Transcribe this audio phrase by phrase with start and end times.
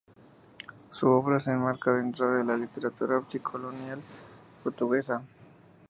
[0.89, 4.01] Su obra se enmarca dentro de la literatura poscolonial
[4.63, 5.21] portuguesa.